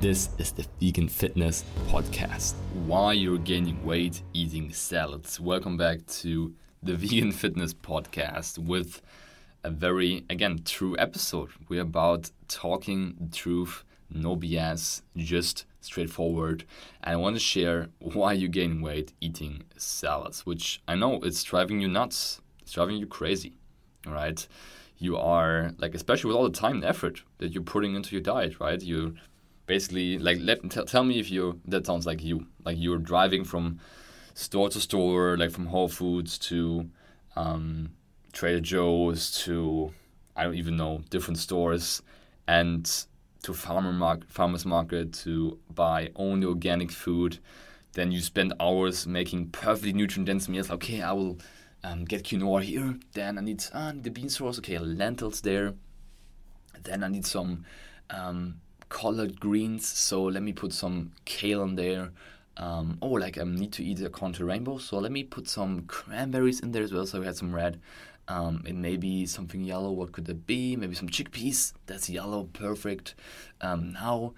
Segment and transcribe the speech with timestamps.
[0.00, 2.54] This is the Vegan Fitness Podcast.
[2.86, 5.38] Why you're gaining weight eating salads.
[5.38, 9.02] Welcome back to the Vegan Fitness Podcast with
[9.62, 11.50] a very, again, true episode.
[11.68, 16.64] We're about talking the truth, no BS, just straightforward.
[17.04, 21.42] And I want to share why you're gaining weight eating salads, which I know it's
[21.42, 23.52] driving you nuts, it's driving you crazy,
[24.06, 24.48] all right?
[24.96, 28.22] You are like, especially with all the time and effort that you're putting into your
[28.22, 28.80] diet, right?
[28.80, 29.16] You
[29.70, 33.44] basically like let t- tell me if you that sounds like you, like you're driving
[33.44, 33.78] from
[34.34, 36.90] store to store, like from Whole Foods to
[37.36, 37.92] um,
[38.32, 39.94] Trader Joe's to
[40.34, 42.02] I don't even know different stores
[42.48, 42.84] and
[43.44, 47.38] to farmer mar- farmers market to buy only organic food.
[47.92, 50.70] Then you spend hours making perfectly nutrient dense meals.
[50.70, 51.38] Okay, I will
[51.84, 52.96] um, get quinoa here.
[53.12, 54.58] Then I need, uh, the bean sauce.
[54.58, 55.74] Okay, lentils there.
[56.82, 57.64] Then I need some
[58.10, 59.88] um, collard greens.
[59.88, 62.10] So let me put some kale in there.
[62.58, 64.76] Um, oh, like I need to eat a contour rainbow.
[64.76, 67.06] So let me put some cranberries in there as well.
[67.06, 67.80] So we had some red.
[68.28, 69.90] Um, it may be something yellow.
[69.90, 70.76] What could that be?
[70.76, 71.72] Maybe some chickpeas.
[71.86, 72.44] That's yellow.
[72.52, 73.14] Perfect.
[73.62, 74.34] Um, now,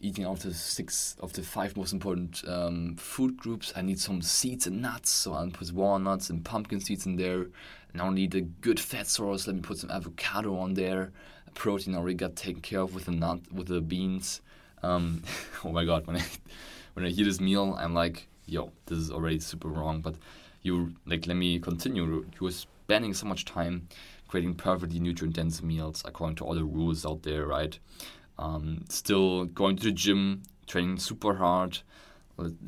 [0.00, 4.20] eating out of six of the five most important um, food groups, I need some
[4.20, 5.10] seeds and nuts.
[5.10, 7.46] So I'll put walnuts and pumpkin seeds in there.
[7.94, 9.46] Now I need a good fat source.
[9.46, 11.12] Let me put some avocado on there.
[11.54, 14.40] Protein already got taken care of with the nut with the beans.
[14.82, 15.22] Um,
[15.64, 16.24] oh my god, when I
[16.94, 20.00] when I hear this meal, I'm like, yo, this is already super wrong.
[20.00, 20.16] But
[20.62, 22.04] you like, let me continue.
[22.04, 23.88] You were spending so much time
[24.28, 27.78] creating perfectly nutrient dense meals according to all the rules out there, right?
[28.38, 31.80] Um, still going to the gym, training super hard.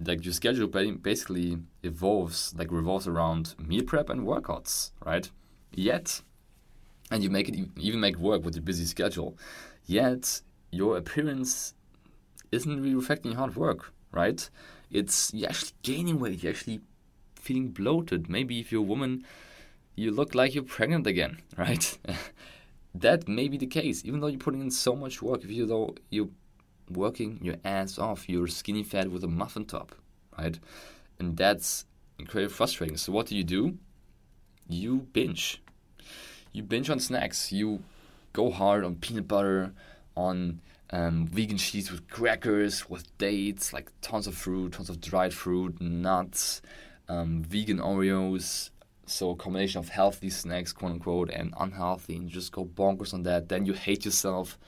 [0.05, 5.31] Like your schedule basically evolves, like revolves around meal prep and workouts, right?
[5.75, 6.21] Yet,
[7.11, 9.37] and you make it even make work with your busy schedule.
[9.87, 11.75] Yet your appearance
[12.51, 14.49] isn't really reflecting hard work, right?
[14.91, 16.43] It's you're actually gaining weight.
[16.43, 16.81] You're actually
[17.35, 18.29] feeling bloated.
[18.29, 19.25] Maybe if you're a woman,
[19.97, 21.99] you look like you're pregnant again, right?
[22.95, 25.43] that may be the case, even though you're putting in so much work.
[25.45, 26.29] If you though you're
[26.91, 29.95] working your ass off, you're skinny fat with a muffin top,
[30.39, 30.59] right?
[31.19, 31.85] And that's
[32.19, 32.97] incredibly frustrating.
[32.97, 33.79] So what do you do?
[34.69, 35.63] You binge.
[36.53, 37.53] You binge on snacks.
[37.53, 37.83] You
[38.33, 39.73] go hard on peanut butter,
[40.17, 40.61] on
[40.91, 45.81] um, vegan cheese with crackers, with dates, like tons of fruit, tons of dried fruit,
[45.81, 46.63] nuts,
[47.09, 48.71] um, vegan Oreos,
[49.07, 53.13] so a combination of healthy snacks, quote unquote, and unhealthy, and you just go bonkers
[53.13, 53.49] on that.
[53.49, 54.59] Then you hate yourself.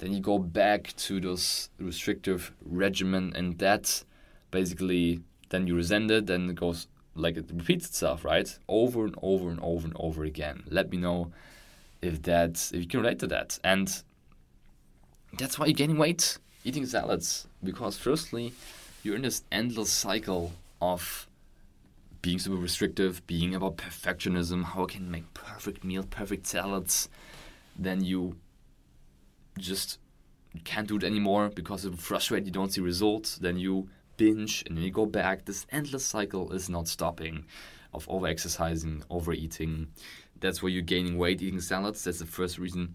[0.00, 4.02] Then you go back to those restrictive regimen, and that
[4.50, 6.26] basically then you resent it.
[6.26, 8.58] Then it goes like it repeats itself, right?
[8.66, 10.64] Over and over and over and over again.
[10.68, 11.32] Let me know
[12.00, 14.02] if that if you can relate to that, and
[15.38, 18.52] that's why you're gaining weight eating salads because firstly
[19.02, 21.26] you're in this endless cycle of
[22.22, 27.08] being super restrictive, being about perfectionism, how I can make perfect meal, perfect salads,
[27.78, 28.36] then you
[29.60, 29.98] just
[30.64, 34.76] can't do it anymore because it's frustrated, you don't see results, then you binge and
[34.76, 35.44] then you go back.
[35.44, 37.44] This endless cycle is not stopping
[37.94, 39.88] of over exercising, overeating.
[40.40, 42.04] That's where you're gaining weight eating salads.
[42.04, 42.94] That's the first reason.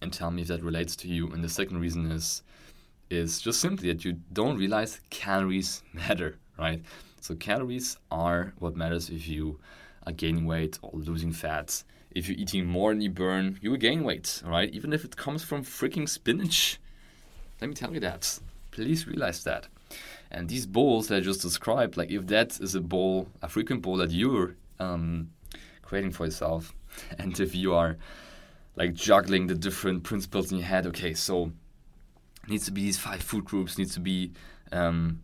[0.00, 1.30] And tell me if that relates to you.
[1.32, 2.42] And the second reason is
[3.10, 6.82] is just simply that you don't realize calories matter, right?
[7.20, 9.58] So calories are what matters if you
[10.06, 11.82] are gaining weight or losing fat.
[12.18, 14.68] If you're eating more than you burn, you will gain weight, right?
[14.74, 16.80] Even if it comes from freaking spinach.
[17.60, 18.40] Let me tell you that.
[18.72, 19.68] Please realize that.
[20.28, 23.82] And these bowls that I just described, like if that is a bowl, a frequent
[23.82, 25.30] bowl that you're um,
[25.82, 26.74] creating for yourself,
[27.20, 27.96] and if you are
[28.74, 31.52] like juggling the different principles in your head, okay, so
[32.48, 34.32] needs to be these five food groups, needs to be
[34.72, 35.22] um,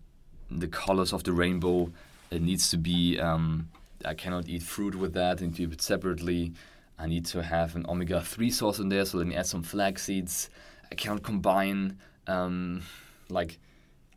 [0.48, 1.90] the colors of the rainbow.
[2.30, 3.18] It needs to be.
[3.18, 3.68] Um,
[4.04, 5.40] I cannot eat fruit with that.
[5.40, 6.52] and eat it separately.
[6.98, 9.62] I need to have an omega three source in there, so let me add some
[9.62, 10.48] flax seeds.
[10.90, 12.82] I can't combine um,
[13.28, 13.58] like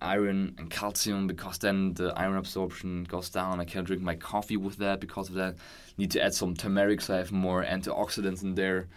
[0.02, 3.60] iron and calcium because then the iron absorption goes down.
[3.60, 5.56] I can't drink my coffee with that because of that.
[5.98, 8.88] Need to add some turmeric so I have more antioxidants in there.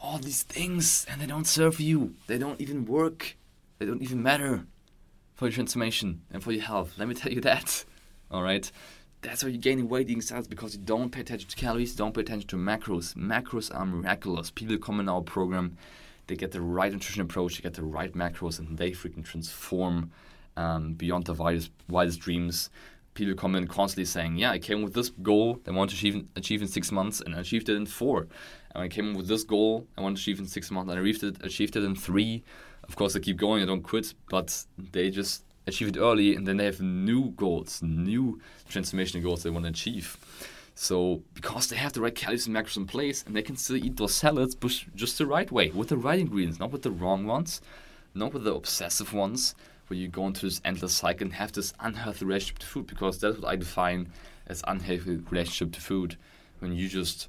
[0.00, 2.14] All these things, and they don't serve you.
[2.26, 3.36] They don't even work.
[3.78, 4.66] They don't even matter
[5.34, 6.94] for your transformation and for your health.
[6.98, 7.84] Let me tell you that.
[8.30, 8.70] All right.
[9.22, 12.12] That's why you're gaining weight eating salads because you don't pay attention to calories, don't
[12.12, 13.14] pay attention to macros.
[13.14, 14.50] Macros are miraculous.
[14.50, 15.76] People come in our program,
[16.26, 20.10] they get the right nutrition approach, they get the right macros, and they freaking transform
[20.56, 22.68] um, beyond the wildest, dreams.
[23.14, 25.60] People come in constantly saying, "Yeah, I came with this goal.
[25.68, 28.26] I want to achieve, achieve in six months, and I achieved it in four.
[28.74, 29.86] And I came with this goal.
[29.96, 32.42] I want to achieve in six months, and I achieved it, achieved it in three.
[32.88, 33.62] Of course, I keep going.
[33.62, 37.80] I don't quit, but they just achieve it early, and then they have new goals,
[37.82, 40.16] new transformation goals they want to achieve.
[40.74, 43.76] So because they have the right calories and macros in place, and they can still
[43.76, 46.90] eat those salads, but just the right way, with the right ingredients, not with the
[46.90, 47.60] wrong ones,
[48.14, 49.54] not with the obsessive ones,
[49.86, 52.86] where you go into this endless cycle and have this unhealthy relationship to food.
[52.86, 54.10] Because that's what I define
[54.46, 56.16] as unhealthy relationship to food,
[56.58, 57.28] when you just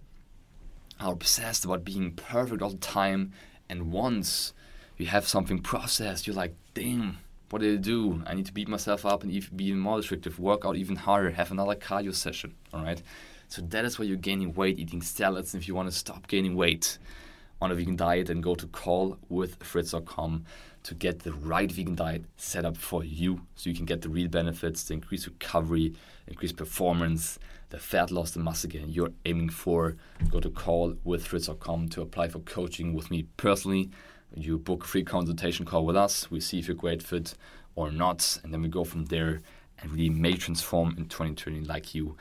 [1.00, 3.33] are obsessed about being perfect all the time,
[3.69, 4.53] and once
[4.97, 7.18] you have something processed, you're like, damn
[7.53, 8.23] what did I do?
[8.25, 11.29] I need to beat myself up and even be more restrictive, work out even harder,
[11.29, 12.55] have another cardio session.
[12.73, 13.00] All right.
[13.47, 15.53] So that is why you're gaining weight, eating salads.
[15.53, 16.97] And if you want to stop gaining weight
[17.61, 20.45] on a vegan diet, then go to callwithfritz.com
[20.81, 24.09] to get the right vegan diet set up for you so you can get the
[24.09, 25.94] real benefits, the increased recovery,
[26.25, 27.38] increased performance,
[27.69, 29.95] the fat loss, the muscle gain you're aiming for.
[30.31, 33.91] Go to callwithfritz.com to apply for coaching with me personally.
[34.35, 36.31] You book a free consultation call with us.
[36.31, 37.35] We see if you're a great fit
[37.75, 39.41] or not, and then we go from there
[39.80, 42.18] and really may transform in 2020 like you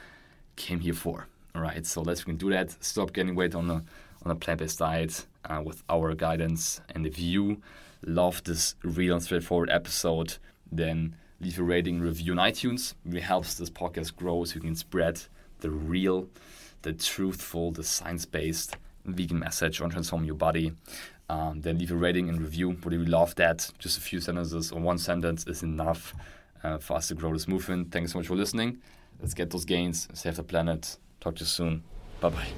[0.56, 1.26] came here for.
[1.54, 2.82] All right, so let's we can do that.
[2.82, 3.82] Stop getting weight on a
[4.24, 6.80] on a plant-based diet uh, with our guidance.
[6.94, 7.60] And if you
[8.04, 10.36] love this real and straightforward episode,
[10.70, 12.92] then leave a rating review on iTunes.
[12.92, 15.22] It really helps this podcast grow so you can spread
[15.60, 16.28] the real,
[16.82, 20.72] the truthful, the science-based vegan message on transforming your body
[21.32, 22.68] um, then leave a rating and review.
[22.68, 23.70] Would really love that.
[23.78, 26.14] Just a few sentences or one sentence is enough
[26.62, 27.90] uh, for us to grow this movement.
[27.90, 28.78] Thanks so much for listening.
[29.20, 30.98] Let's get those gains, save the planet.
[31.20, 31.82] Talk to you soon.
[32.20, 32.48] Bye bye.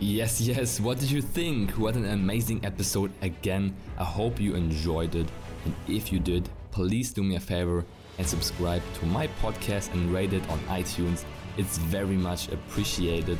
[0.00, 0.80] Yes, yes.
[0.80, 1.70] What did you think?
[1.72, 3.74] What an amazing episode again.
[3.98, 5.28] I hope you enjoyed it.
[5.64, 7.84] And if you did, please do me a favor
[8.18, 11.24] and subscribe to my podcast and rate it on iTunes.
[11.56, 13.38] It's very much appreciated.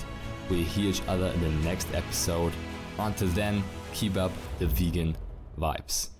[0.48, 2.52] We'll hear each other in the next episode.
[2.98, 3.64] Until then,
[3.94, 5.16] keep up the vegan
[5.58, 6.13] vibes.